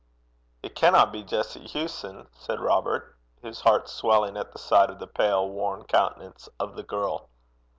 'It 0.63 0.73
canna 0.73 1.05
be 1.05 1.21
Jessie 1.21 1.67
Hewson?' 1.67 2.27
said 2.33 2.59
Robert, 2.59 3.15
his 3.43 3.61
heart 3.61 3.87
swelling 3.87 4.35
at 4.35 4.51
the 4.51 4.57
sight 4.57 4.89
of 4.89 4.97
the 4.97 5.05
pale 5.05 5.47
worn 5.47 5.83
countenance 5.83 6.49
of 6.59 6.73
the 6.75 6.81
girl. 6.81 7.29